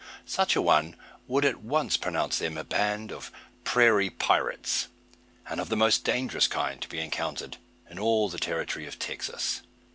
Such 0.25 0.55
an 0.55 0.63
one 0.63 0.95
would 1.27 1.45
at 1.45 1.61
once 1.61 1.95
pronounce 1.95 2.39
them 2.39 2.57
a 2.57 2.63
band 2.63 3.11
of 3.11 3.31
prairie 3.63 4.09
pirates, 4.09 4.87
and 5.47 5.61
of 5.61 5.69
the 5.69 5.77
most 5.77 6.03
dangerous 6.03 6.47
kind 6.47 6.81
to 6.81 6.89
be 6.89 6.99
encountered 6.99 7.57
in 7.87 7.99
all 7.99 8.27
the 8.27 8.39
territory 8.39 8.87
of 8.87 8.97
Texas. 8.97 9.61